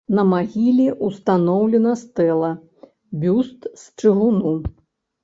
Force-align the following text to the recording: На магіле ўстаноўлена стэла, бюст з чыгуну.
На 0.17 0.23
магіле 0.29 0.85
ўстаноўлена 1.07 1.91
стэла, 2.03 2.49
бюст 3.25 3.69
з 3.83 4.09
чыгуну. 4.15 4.57